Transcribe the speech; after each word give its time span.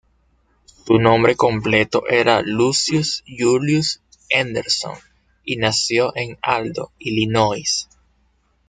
Su 0.87 0.97
nombre 0.97 1.35
completo 1.35 2.07
era 2.09 2.41
Lucius 2.41 3.23
Julius 3.27 4.01
Henderson, 4.29 4.97
y 5.45 5.57
nació 5.57 6.11
en 6.15 6.39
Aldo, 6.41 6.91
Illinois. 6.97 7.87